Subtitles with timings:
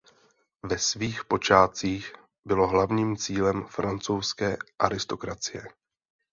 [0.63, 2.13] Ve svých počátcích
[2.45, 5.63] bylo hlavním cílem francouzské aristokracie.